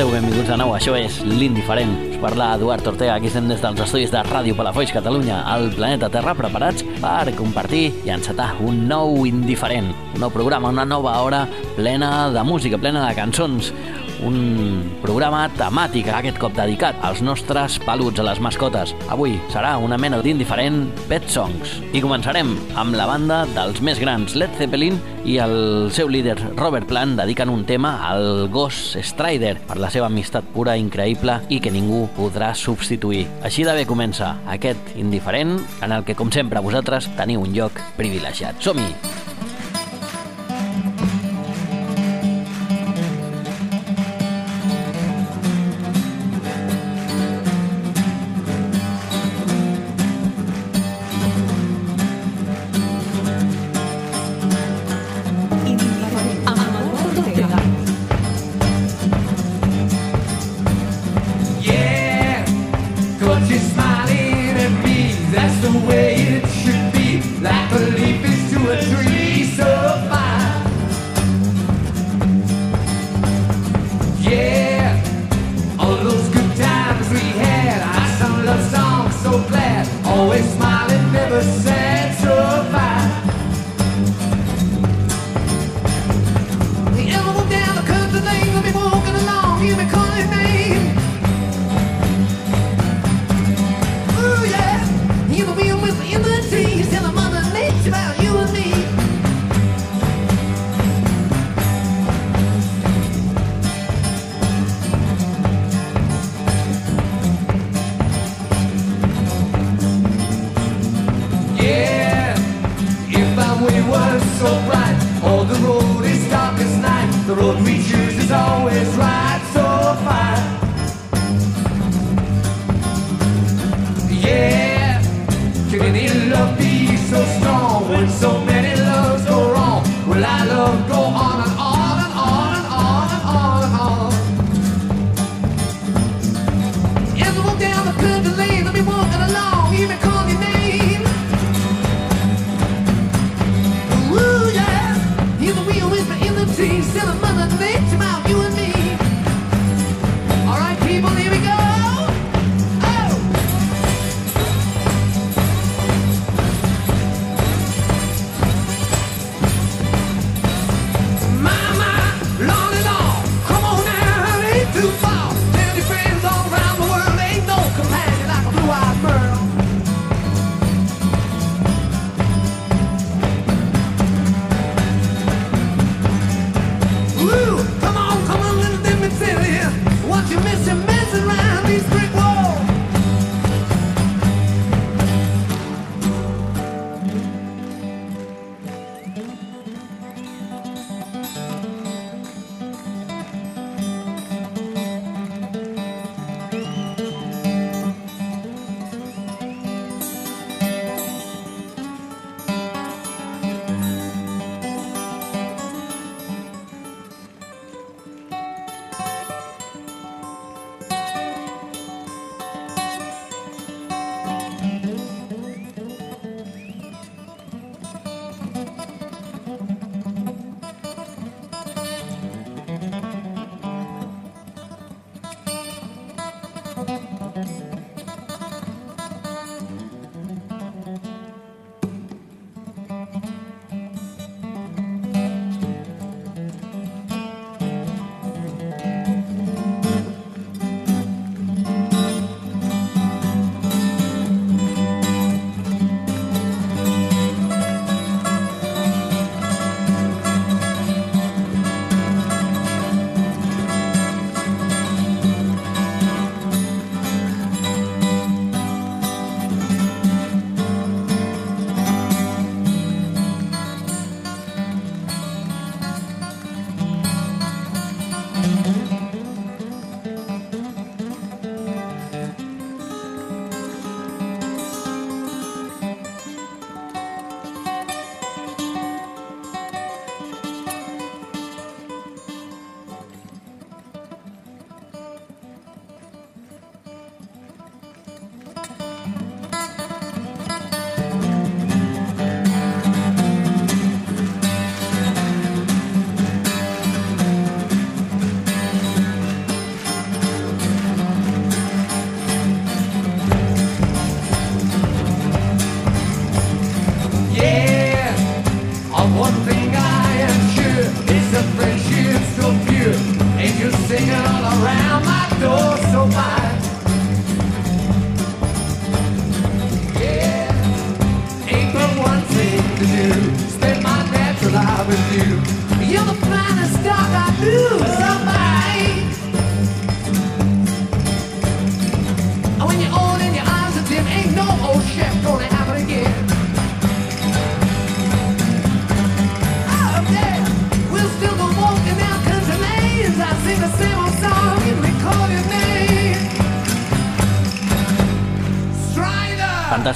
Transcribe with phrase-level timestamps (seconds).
[0.00, 0.14] esteu?
[0.16, 0.70] Benvinguts de nou.
[0.72, 1.90] Això és l'Indiferent.
[2.08, 3.18] Us parla Eduard Ortega.
[3.18, 7.90] Aquí estem des dels estudis de Ràdio Palafolls Catalunya, al planeta Terra, preparats per compartir
[8.06, 9.90] i encetar un nou Indiferent.
[10.14, 11.42] Un nou programa, una nova hora
[11.76, 13.74] plena de música, plena de cançons
[14.26, 18.94] un programa temàtic aquest cop dedicat als nostres peluts, a les mascotes.
[19.12, 21.78] Avui serà una mena d'indiferent Pet Songs.
[21.92, 26.88] I començarem amb la banda dels més grans, Led Zeppelin i el seu líder Robert
[26.90, 31.72] Plant dediquen un tema al gos Strider per la seva amistat pura, increïble i que
[31.72, 33.26] ningú podrà substituir.
[33.46, 37.80] Així de bé comença aquest indiferent en el que, com sempre, vosaltres teniu un lloc
[37.98, 38.60] privilegiat.
[38.60, 39.29] Som-hi!
[80.30, 80.69] always smile.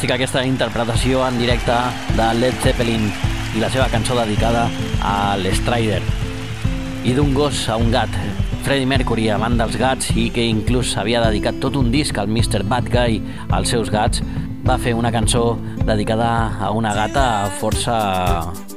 [0.04, 1.72] Fantàstica aquesta interpretació en directe
[2.12, 3.06] de Led Zeppelin
[3.56, 4.66] i la seva cançó dedicada
[5.00, 6.02] a l'Strider.
[7.08, 8.12] I d'un gos a un gat,
[8.66, 12.66] Freddie Mercury, amant dels gats i que inclús havia dedicat tot un disc al Mr.
[12.68, 13.16] Bad Guy
[13.48, 14.20] als seus gats,
[14.68, 15.56] va fer una cançó
[15.86, 16.28] dedicada
[16.60, 17.96] a una gata força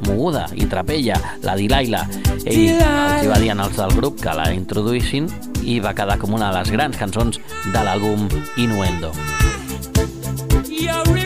[0.08, 2.06] moguda i trapella, la Delilah.
[2.46, 5.28] Ell els va dir als del grup que la introduïssin
[5.68, 9.12] i va quedar com una de les grans cançons de l'àlbum Innuendo.
[10.88, 11.17] You're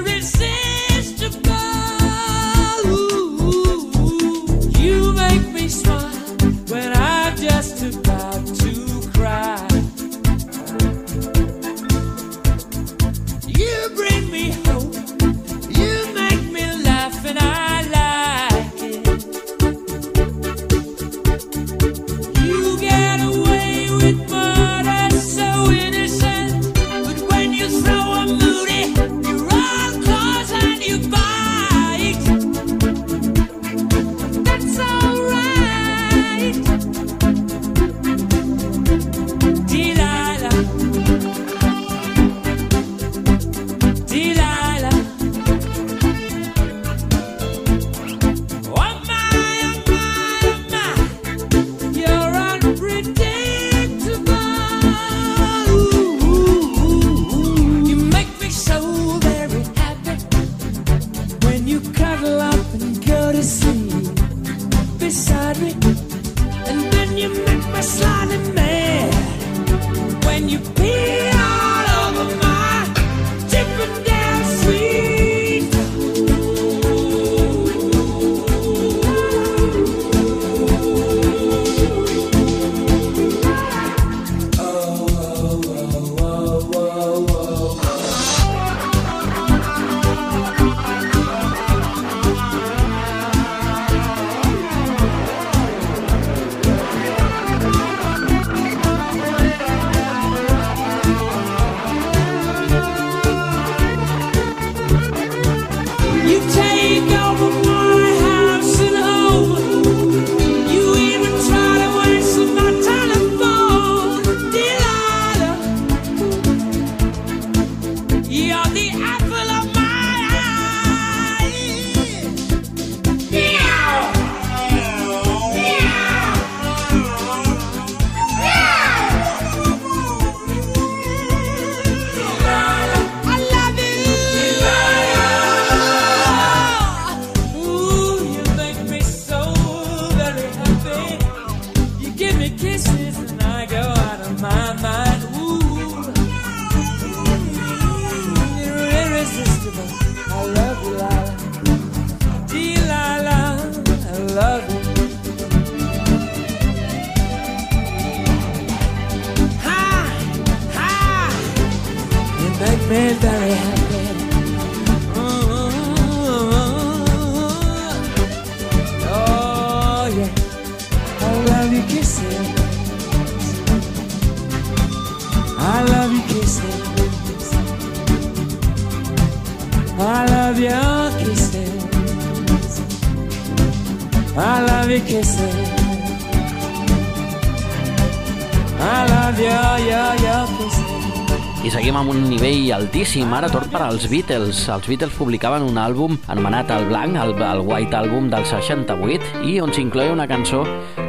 [191.72, 194.66] seguim amb un nivell altíssim, ara tot per als Beatles.
[194.74, 199.60] Els Beatles publicaven un àlbum anomenat El Blanc, el, el White Album del 68, i
[199.64, 200.66] on s'incloia una cançó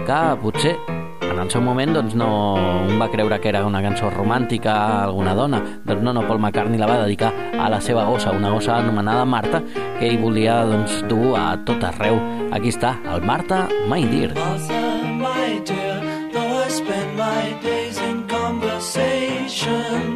[0.07, 0.76] que potser
[1.33, 2.28] en el seu moment doncs, no
[2.85, 5.62] un va creure que era una cançó romàntica a alguna dona.
[5.83, 9.25] Doncs no, no, Paul McCartney la va dedicar a la seva gossa, una gossa anomenada
[9.25, 9.64] Marta,
[9.99, 12.21] que ell volia doncs, dur a tot arreu.
[12.54, 14.37] Aquí està, el Marta, My Dear.
[14.38, 14.83] Martha,
[15.19, 20.12] my dear, though I spend my days in conversation,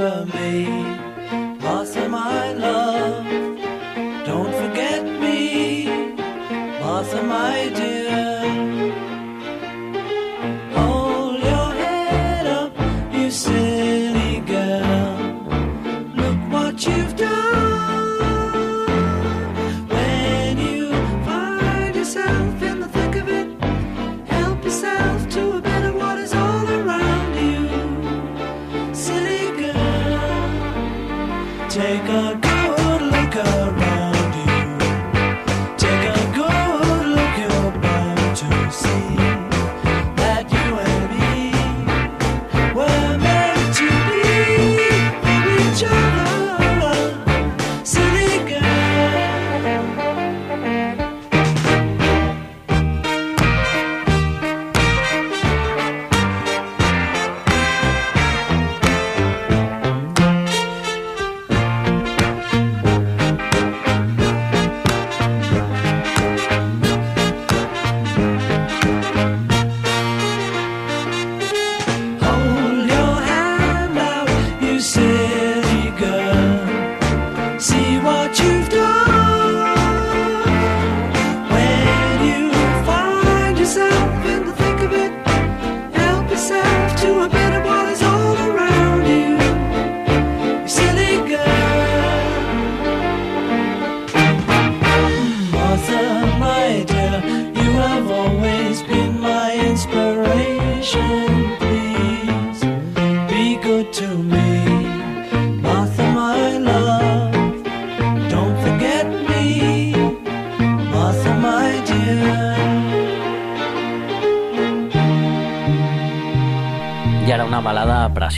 [0.00, 0.79] remember me.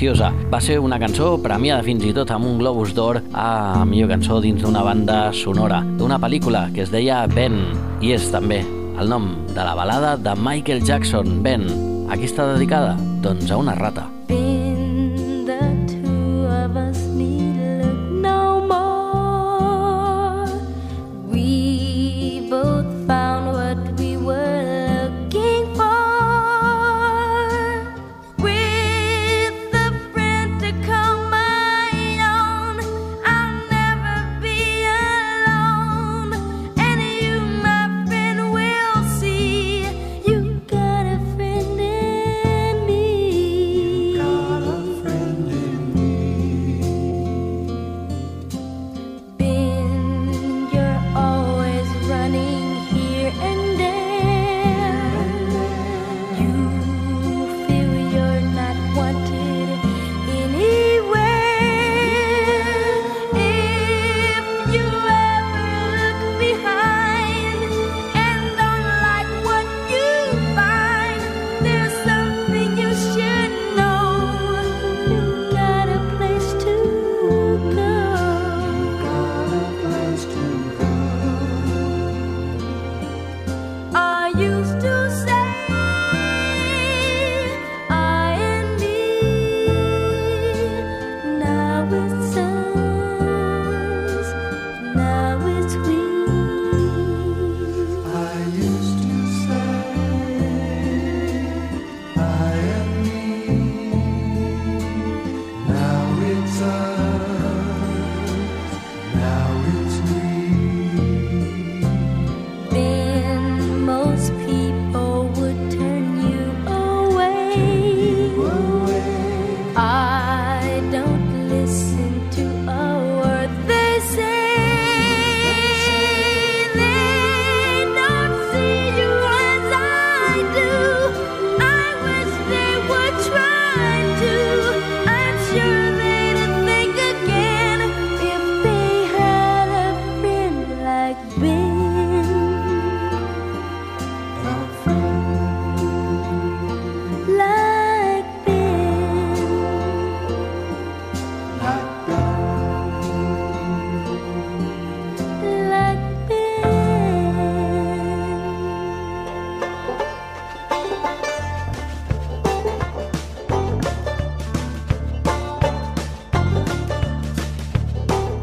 [0.02, 0.32] Preciosa.
[0.50, 4.40] Va ser una cançó premiada fins i tot amb un Globus d'Or a millor cançó
[4.42, 7.60] dins d'una banda sonora d'una pel·lícula que es deia Ben,
[8.02, 8.64] i és també
[8.98, 11.68] el nom de la balada de Michael Jackson, Ben.
[12.10, 12.96] Aquí està dedicada?
[13.22, 14.01] Doncs a una rata.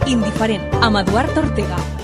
[0.09, 1.98] Indiferent, amb Eduard Ortega.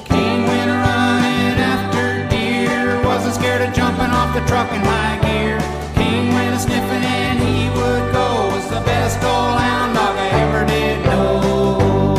[3.65, 5.59] started jumping off the truck in high gear.
[5.95, 8.47] King went sniffing and he would go.
[8.53, 12.15] Was the best old hound dog I ever did know.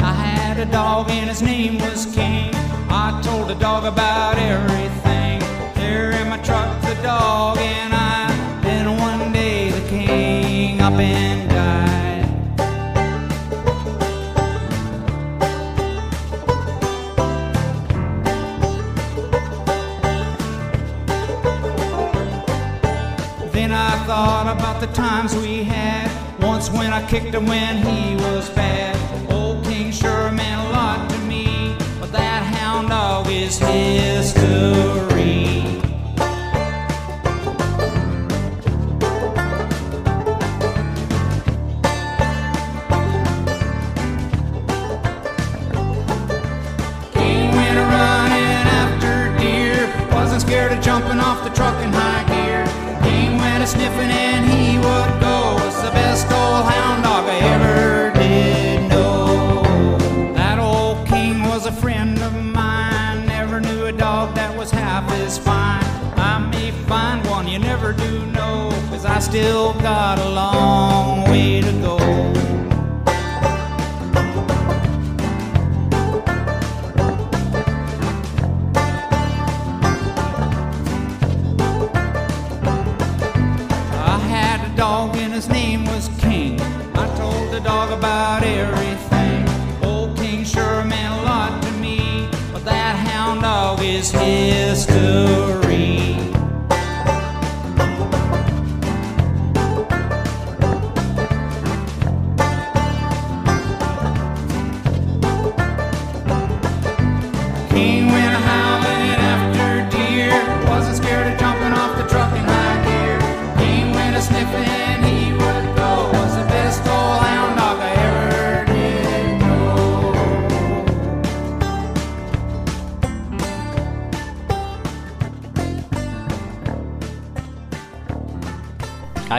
[0.00, 2.50] I had a dog and his name was King.
[2.88, 4.87] I told the dog about everything.
[24.98, 26.10] times we had.
[26.40, 28.96] Once when I kicked him when he was bad.
[29.32, 35.47] Old King sure meant a lot to me, but that hound dog is history.
[69.38, 70.17] still got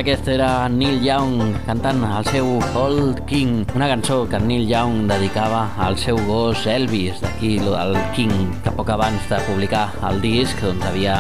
[0.10, 5.68] Aquest era Neil Young cantant el seu Old King, una cançó que Neil Young dedicava
[5.78, 10.88] al seu gos Elvis, d'aquí el King, que poc abans de publicar el disc doncs
[10.90, 11.14] havia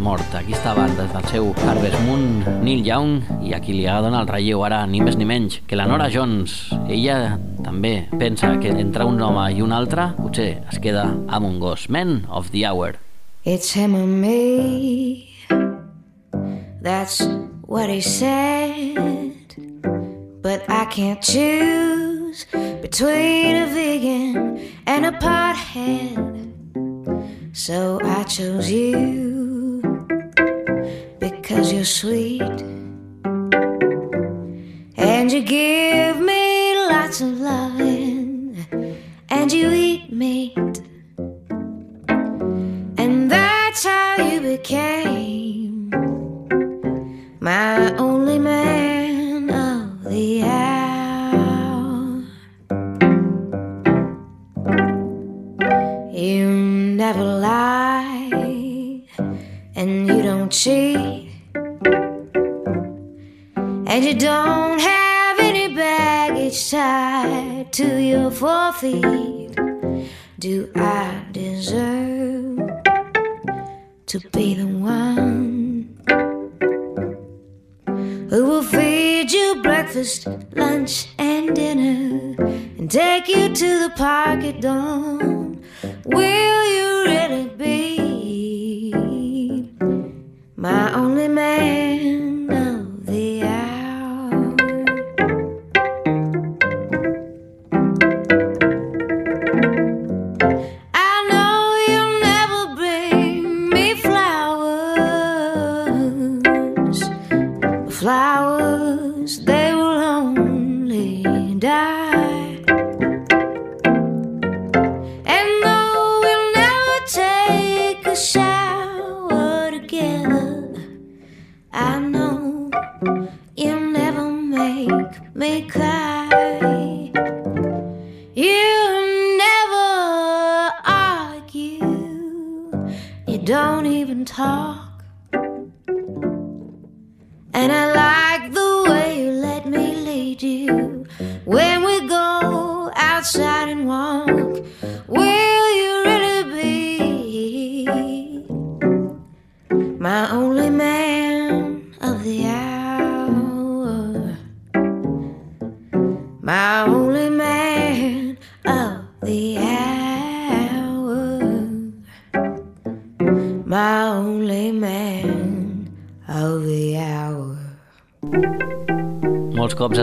[0.00, 0.24] mort.
[0.38, 4.24] Aquí estaven des del seu Harvest Moon, Neil Young, i a qui li ha donat
[4.24, 6.70] el relleu ara ni més ni menys que la Nora Jones.
[6.88, 11.60] Ella també pensa que entre un home i un altre potser es queda amb un
[11.60, 11.90] gos.
[11.92, 12.96] Men of the Hour.
[13.44, 15.28] It's him or me.
[16.80, 17.20] That's
[17.70, 19.54] what he said.
[20.42, 22.44] But I can't choose
[22.82, 26.26] between a vegan and a pothead.
[27.56, 29.82] So I chose you
[31.20, 32.58] because you're sweet.
[34.96, 35.79] And you give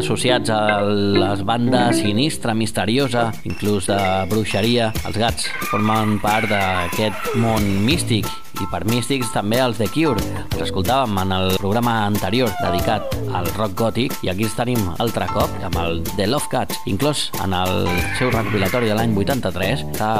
[0.07, 3.97] associats a les bandes sinistra, misteriosa, inclús de
[4.31, 4.93] bruixeria.
[5.03, 8.23] Els gats formen part d'aquest món místic
[8.57, 10.23] i per místics també els The Cure.
[10.47, 15.27] Els escoltàvem en el programa anterior dedicat al rock gòtic i aquí els tenim altre
[15.33, 20.11] cop amb el The Love Cats, inclòs en el seu recopilatori de l'any 83 que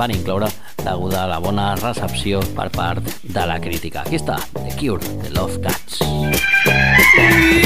[0.00, 0.48] van incloure
[0.80, 4.06] deguda a la bona recepció per part de la crítica.
[4.08, 6.00] Aquí està, The Cure, The Love Cats.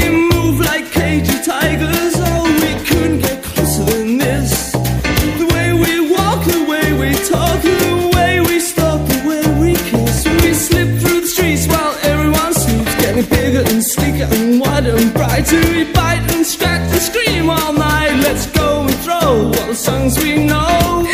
[0.03, 0.21] We
[0.52, 2.14] move like cagey tigers.
[2.16, 4.72] Oh, we couldn't get closer than this.
[4.72, 9.74] The way we walk, the way we talk, the way we stalk, the way we
[9.90, 10.26] kiss.
[10.42, 15.12] We slip through the streets while everyone sleeps, getting bigger and sleeker and wider and
[15.12, 15.60] brighter.
[15.70, 18.14] We bite and scratch and scream all night.
[18.26, 21.12] Let's go and throw all the songs we know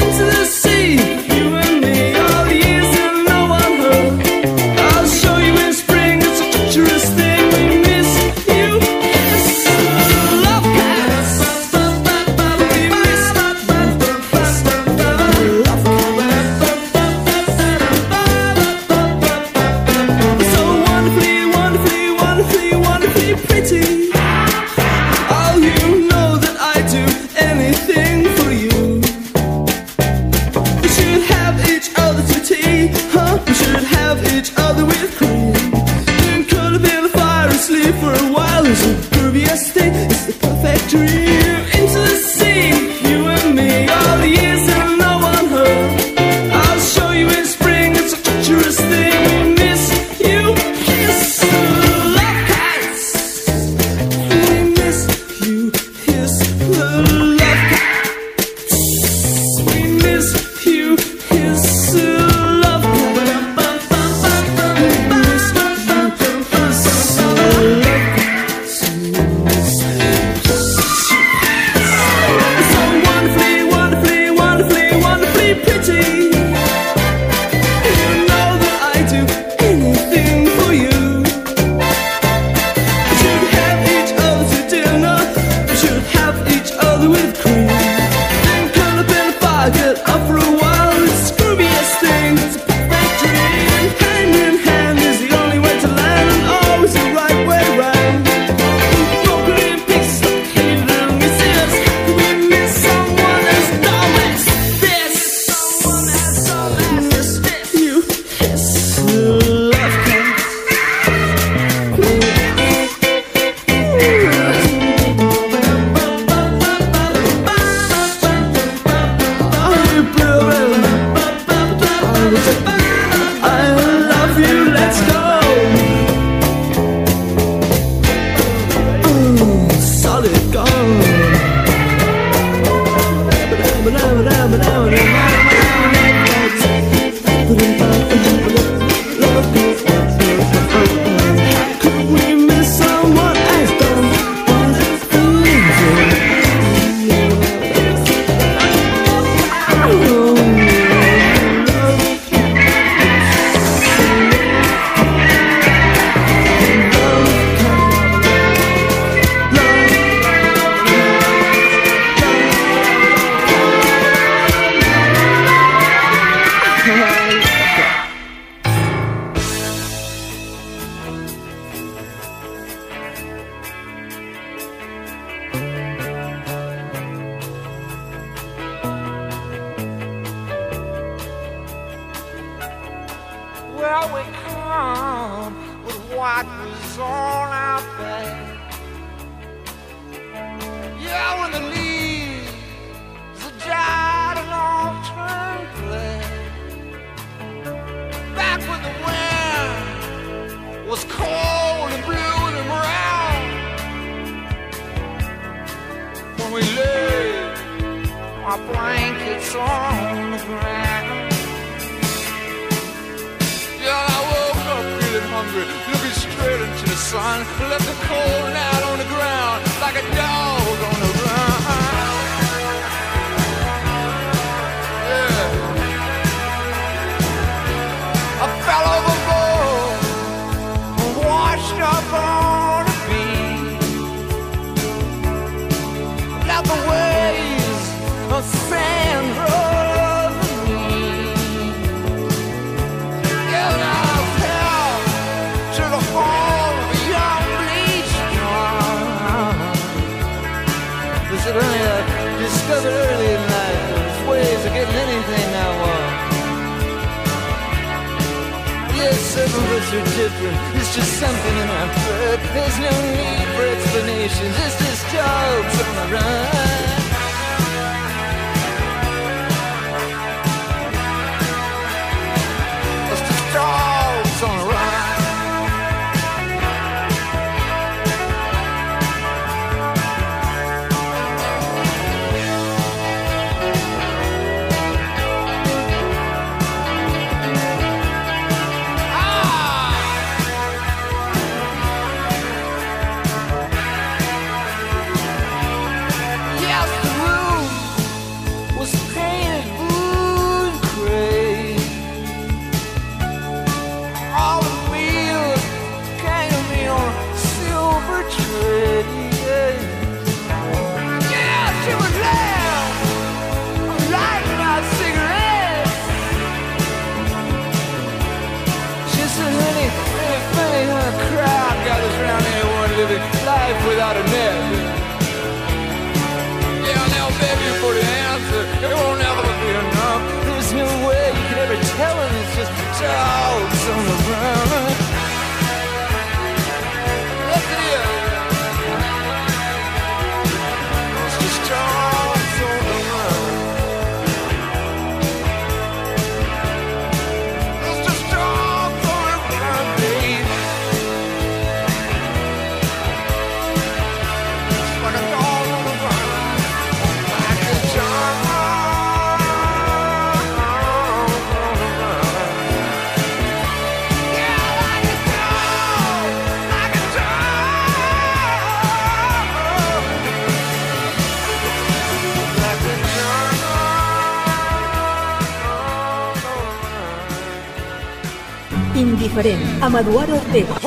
[379.39, 380.78] Farén, Amaduaro Ortega.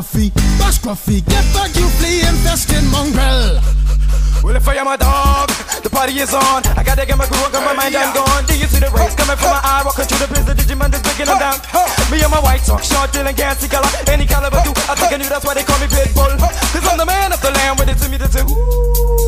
[0.00, 3.60] Gruffy, bash Gruffy, get back, you flea infested mongrel.
[4.42, 5.50] Well, if I am a dog,
[5.84, 6.64] the party is on.
[6.72, 8.46] I gotta get my groove on, 'cause my mind I'm gone.
[8.46, 9.82] Do you see the rays coming from my eye?
[9.84, 11.60] Walking through the prison, Digimon is breaking them down.
[12.10, 13.90] Me and my white talk, short, dealing, gassy color.
[14.06, 16.32] Any caliber do, I think I knew that's why they call me Pitbull.
[16.72, 19.19] Cause I'm the man of the land with it to me to do.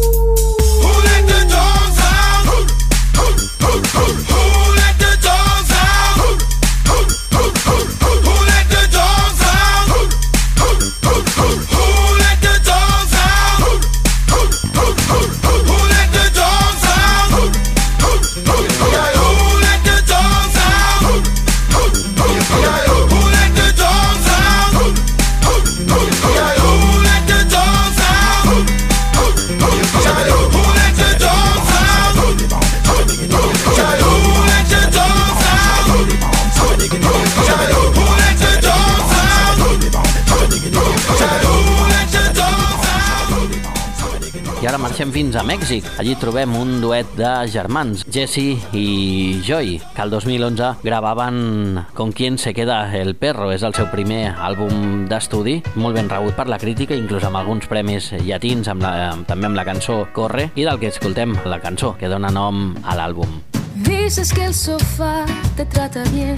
[45.12, 45.84] Fins a Mèxic.
[46.00, 52.38] Allí trobem un duet de germans, Jesse i Joy, que el 2011 gravaven Con quien
[52.38, 53.50] se queda el perro.
[53.52, 57.68] És el seu primer àlbum d'estudi, molt ben rebut per la crítica, inclús amb alguns
[57.68, 61.92] premis llatins, amb la, també amb la cançó Corre, i del que escoltem la cançó,
[62.00, 63.42] que dona nom a l'àlbum.
[63.84, 66.36] Dices que el sofá te trata bien,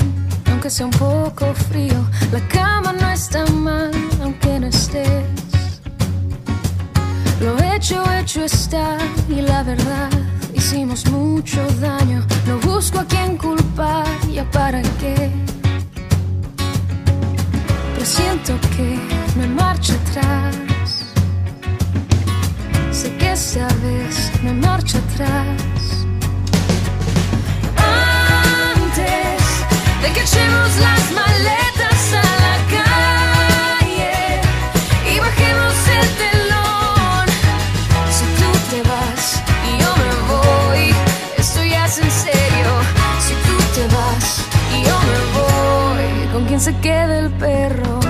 [0.51, 2.05] aunque sea un poco frío.
[2.33, 5.54] La cama no está mal, aunque no estés.
[7.45, 8.97] Lo hecho, hecho está,
[9.29, 10.09] y la verdad,
[10.55, 12.25] hicimos mucho daño.
[12.47, 15.31] No busco a quien culpar, ya para qué.
[17.93, 18.99] Pero siento que
[19.43, 21.13] hay marcha atrás.
[22.91, 26.07] Sé que sabes, no hay marcha atrás.
[28.75, 29.43] Antes
[30.01, 31.64] de que echemos las maletas
[46.65, 48.01] se queda el perro?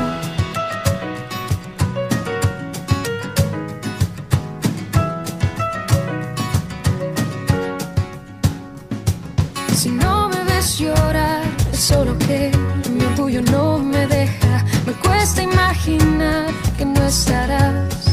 [9.75, 12.53] Si no me ves llorar, es solo que
[12.93, 14.65] mi orgullo no me deja.
[14.87, 16.47] Me cuesta imaginar
[16.79, 18.05] que no estarás.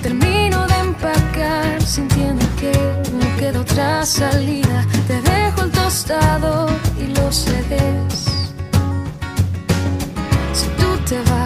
[0.00, 2.72] Termino de empacar, sintiendo que
[3.20, 4.86] no queda otra salida.
[5.06, 6.66] Te dejo el tostado
[6.98, 8.13] y los CDs.
[11.06, 11.43] te.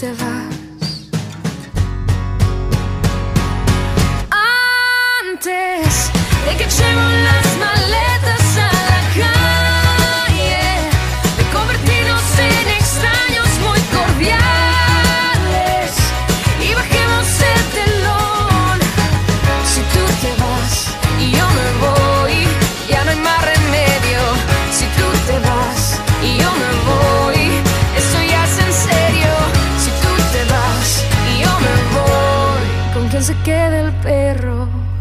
[0.00, 0.47] devar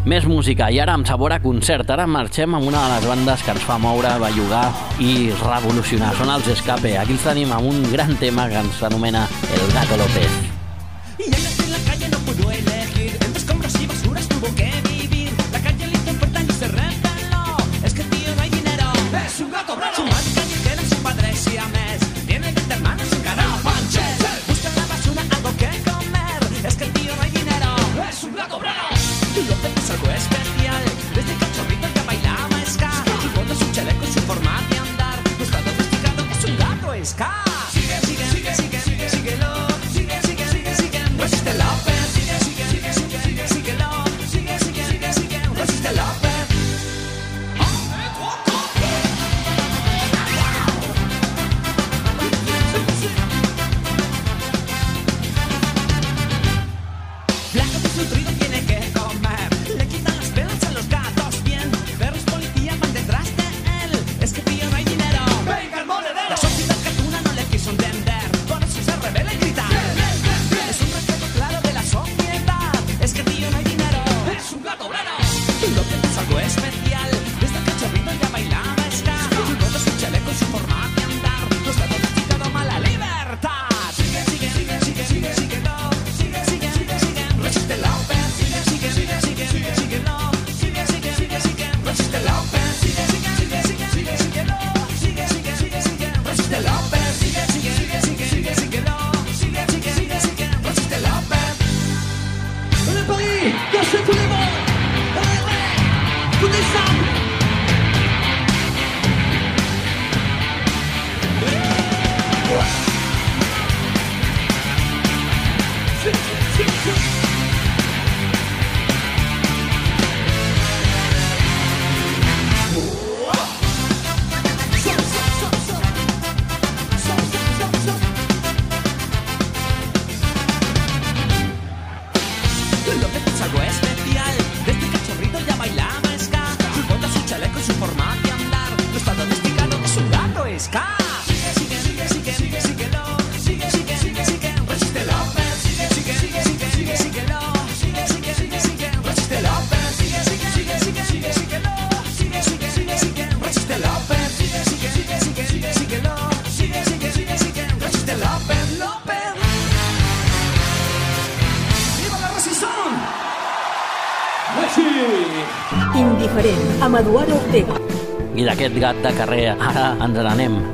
[0.07, 1.89] Més música, i ara amb sabor a concert.
[1.91, 4.63] Ara marxem amb una de les bandes que ens fa moure, bellugar
[5.03, 6.13] i revolucionar.
[6.15, 6.93] Són els Escape.
[7.01, 10.39] Aquí els tenim amb un gran tema que ens anomena El Gato López.
[11.19, 14.86] Y en la calle no puedo elegir, entre escombros y basuras tuvo que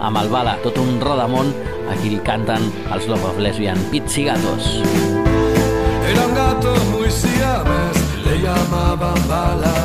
[0.03, 1.53] a Malvada, tot un rodamón
[1.87, 4.65] a qui li canten els of Lesbian Pits y Gatos.
[6.11, 7.95] Eran gatos muy siames,
[8.25, 9.77] le llamaban Bala,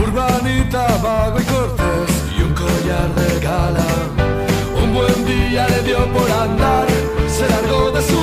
[0.00, 3.90] urbanita, vago y cortés y un collar de gala.
[4.82, 6.86] Un buen día le dio por andar,
[7.28, 8.15] se largó de su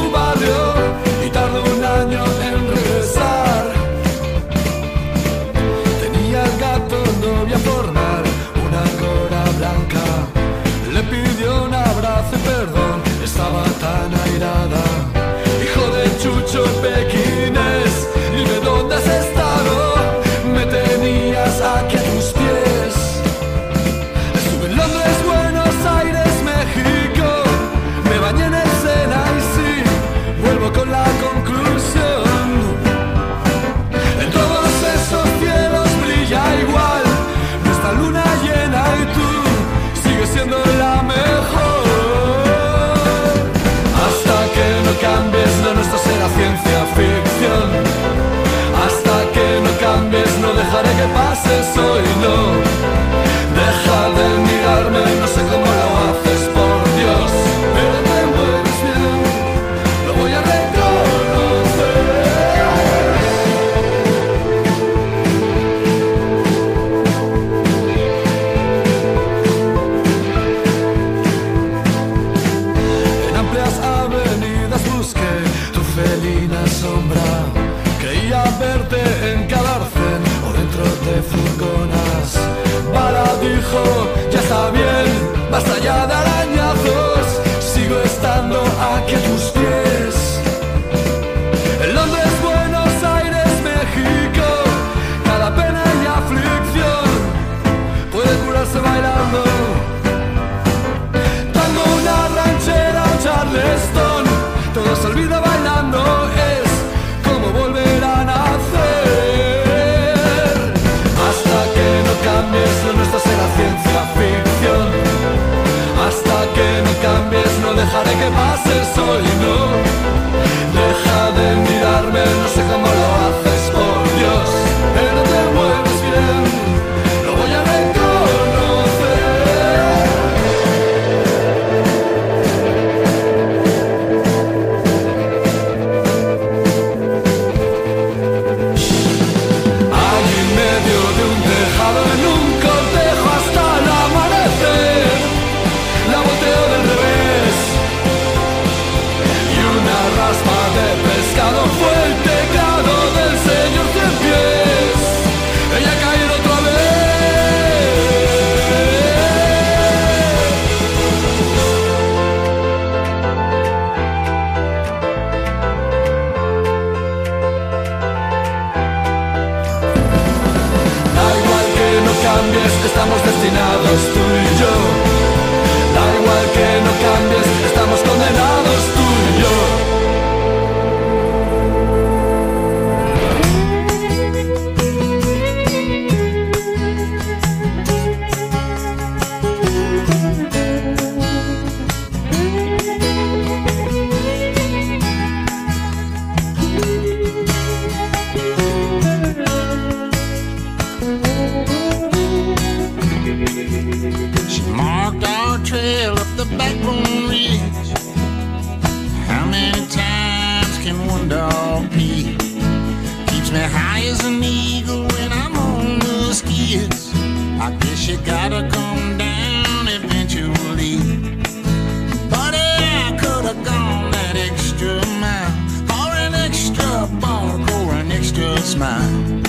[228.64, 229.44] extra smile.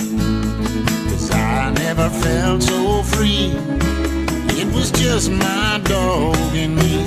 [1.09, 3.53] Cause I never felt so free.
[4.59, 6.97] It was just my dog and me.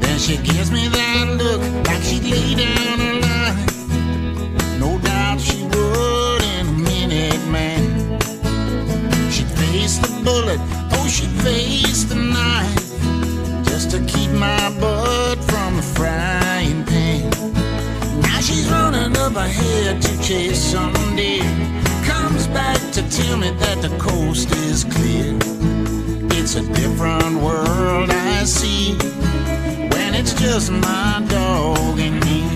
[0.00, 4.78] Then she gives me that look like she'd lay down her life.
[4.78, 8.20] No doubt she would in a minute, man.
[9.30, 10.60] She'd face the bullet,
[14.38, 17.30] my butt from the frying pan.
[18.20, 21.42] Now she's running up ahead to chase some deer.
[22.04, 25.36] Comes back to tell me that the coast is clear.
[26.38, 28.94] It's a different world I see
[29.92, 32.47] when it's just my dog and me.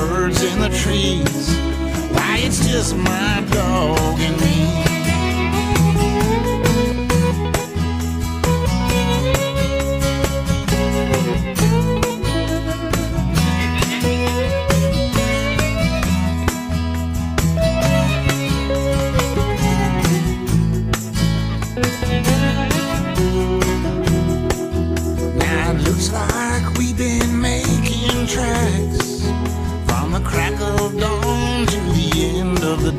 [0.00, 1.56] Birds in the trees.
[2.12, 4.20] Why, it's just my dog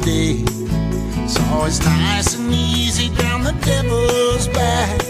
[0.08, 0.43] day.
[1.26, 5.01] It's always nice and easy down the devil's back.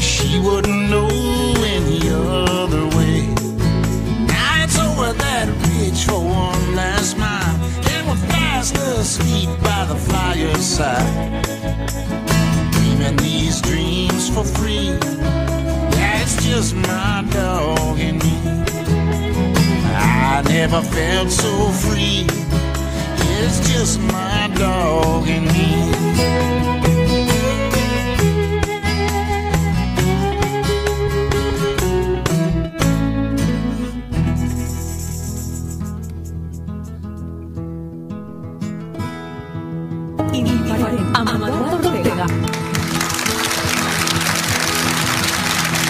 [0.00, 1.10] She wouldn't know
[1.76, 3.18] any other way.
[4.32, 7.56] Now it's over that ridge for one last mile,
[7.92, 11.44] and we're fast asleep by the fireside.
[12.72, 14.88] Dreaming these dreams for free.
[15.96, 18.36] Yeah, it's just my dog and me.
[19.94, 21.52] I never felt so
[21.84, 22.26] free.
[23.44, 25.92] It's just my dog and me.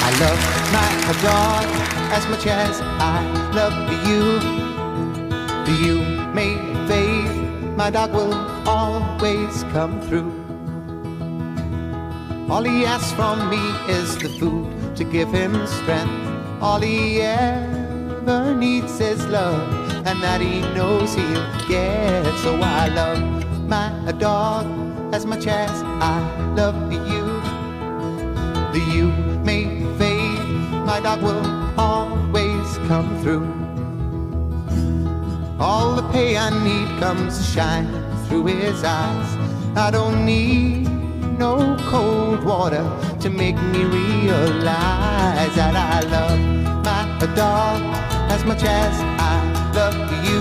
[0.01, 0.41] I love
[0.73, 1.67] my dog.
[2.13, 3.21] as much as I
[3.53, 3.77] love
[4.09, 4.63] you.
[5.83, 6.12] You
[7.83, 8.35] my dog will
[8.69, 10.31] always come through.
[12.49, 13.63] All he asks from me
[13.93, 16.15] is the food to give him strength.
[16.61, 19.67] All he ever needs is love,
[20.07, 22.23] and that he knows he'll get.
[22.45, 23.21] So I love
[23.67, 24.65] my dog
[25.13, 25.75] as much as
[26.13, 26.19] I
[26.55, 27.25] love you.
[28.75, 29.09] The you
[29.43, 29.65] may
[29.99, 30.47] fade,
[30.87, 31.45] my dog will
[31.77, 33.62] always come through.
[35.63, 39.31] All the pay I need comes shining through his eyes.
[39.77, 40.89] I don't need
[41.39, 42.85] no cold water
[43.21, 46.41] to make me realize that I love
[46.85, 47.81] my dog
[48.29, 48.95] as much as
[49.31, 49.39] I
[49.79, 49.95] love
[50.27, 50.41] you.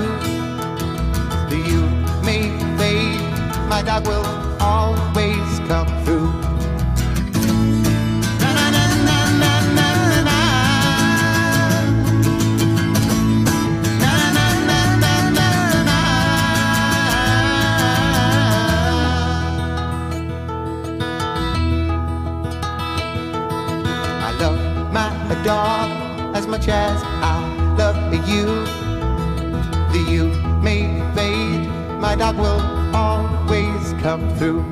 [1.69, 1.82] You
[2.26, 2.49] may
[2.80, 3.22] fade,
[3.69, 4.26] my dog will
[26.62, 28.45] much as I love you.
[29.91, 30.26] The you
[30.62, 30.84] may
[31.16, 31.68] fade,
[31.99, 32.62] my dog will
[32.95, 34.70] always come through.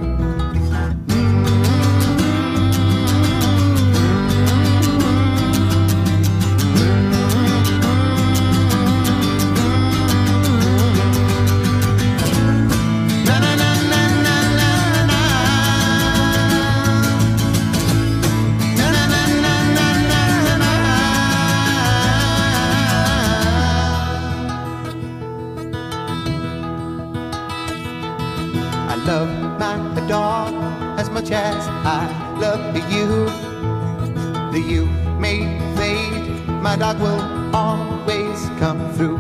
[36.80, 37.22] Dog will
[37.54, 39.20] always come through.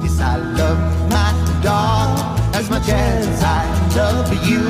[0.00, 0.78] Yes, I love
[1.10, 3.64] my dog as much as I
[3.96, 4.62] love you.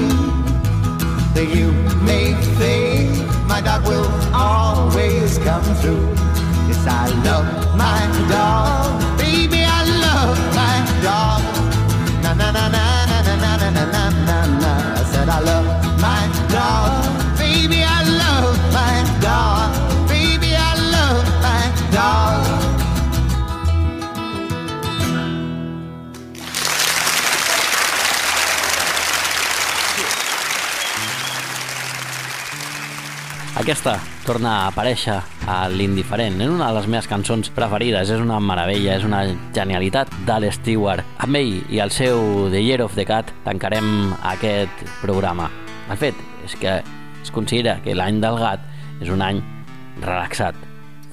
[1.34, 1.72] The you
[2.02, 3.14] may fade,
[3.46, 6.08] my dog will always come through.
[6.66, 8.00] Yes, I love my
[8.30, 11.53] dog, baby, I love my dog.
[33.64, 33.94] Aquesta
[34.26, 35.14] torna a aparèixer
[35.48, 36.34] a l'Indiferent.
[36.36, 39.22] És una de les meves cançons preferides, és una meravella, és una
[39.56, 41.00] genialitat d'Al Stewart.
[41.24, 42.20] Amb ell i el seu
[42.52, 45.48] The Year of the Cat tancarem aquest programa.
[45.88, 48.68] De fet, és que es considera que l'any del gat
[49.00, 49.40] és un any
[50.04, 50.60] relaxat,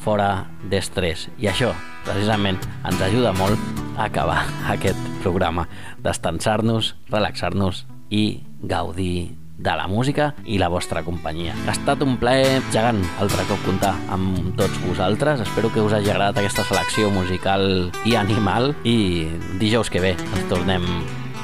[0.03, 1.29] fora d'estrès.
[1.39, 1.71] I això,
[2.03, 4.41] precisament, ens ajuda molt a acabar
[4.75, 5.69] aquest programa,
[6.03, 11.53] destensar-nos, relaxar-nos i gaudir de la música i la vostra companyia.
[11.68, 15.43] Ha estat un plaer gegant altre cop comptar amb tots vosaltres.
[15.45, 19.30] Espero que us hagi agradat aquesta selecció musical i animal i
[19.62, 20.88] dijous que ve ens tornem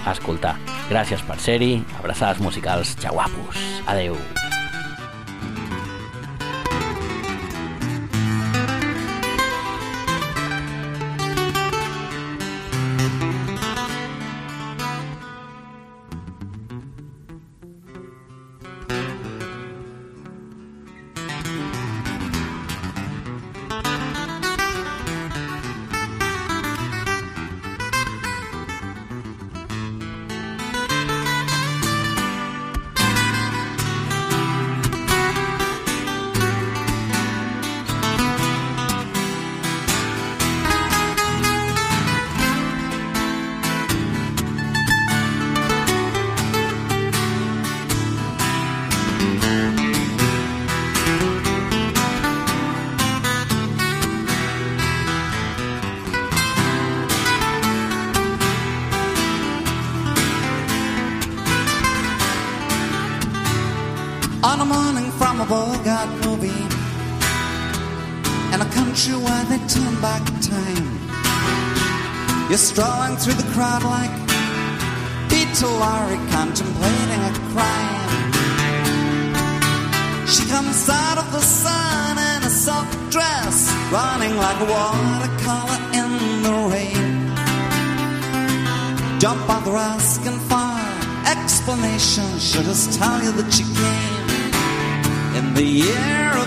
[0.07, 0.57] a escoltar.
[0.89, 3.63] Gràcies per ser-hi, abraçades musicals, xauapos.
[3.87, 4.15] Adeu.
[4.15, 4.46] On
[69.07, 70.87] In a they turn back time.
[72.49, 74.11] You're strolling through the crowd like
[75.29, 75.71] Peter
[76.35, 78.07] contemplating a crime.
[80.27, 86.11] She comes out of the sun in a soft dress Running like a watercolor in
[86.43, 87.07] the rain.
[89.19, 90.77] Don't bother asking for
[91.31, 94.27] explanation She'll just tell you that she came.
[95.37, 96.46] In the year of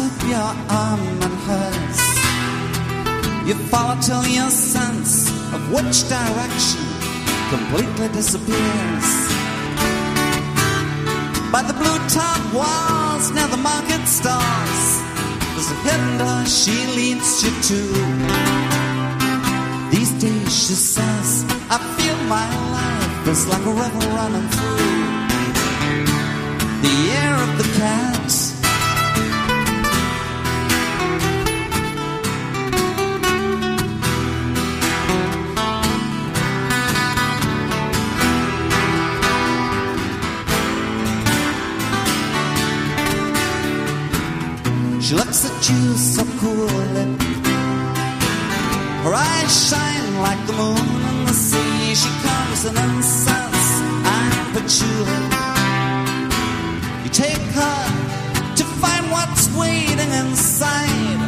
[0.00, 2.00] up your arm and hers.
[3.46, 6.86] You follow till your sense of which direction
[7.50, 9.08] completely disappears.
[11.52, 14.84] By the blue top walls near the market stalls,
[15.52, 17.80] there's a hidden door she leads you to.
[19.94, 24.94] These days, she says, I feel my life is like a river running through
[26.82, 28.53] the air of the cat.
[45.68, 47.06] You so coolly.
[49.04, 51.94] Her eyes shine like the moon in the sea.
[51.94, 53.68] She comes in incense
[54.16, 55.22] and patchouli.
[57.04, 57.80] You take her
[58.56, 61.23] to find what's waiting inside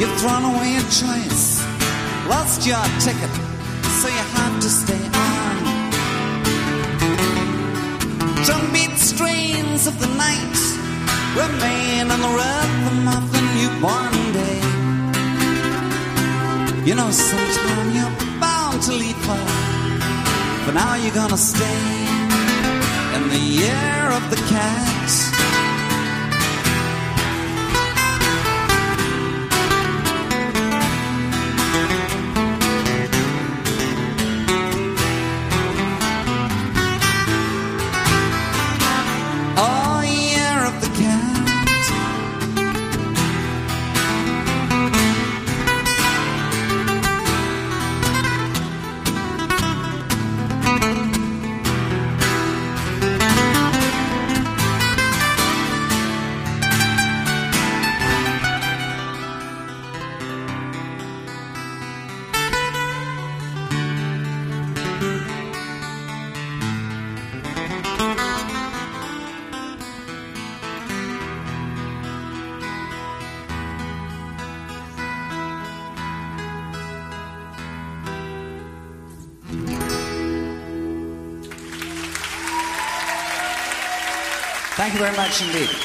[0.00, 1.60] You've thrown away your choice,
[2.26, 3.32] lost your ticket,
[4.00, 5.56] so you have to stay on.
[8.44, 10.58] Drumbeat strains of the night
[11.36, 14.60] remain on the rhythm of the newborn day.
[16.86, 19.18] You know, sometime you're bound to leave.
[20.64, 21.80] But now you're gonna stay
[23.16, 25.57] in the year of the cat.
[85.10, 85.77] Very much indeed.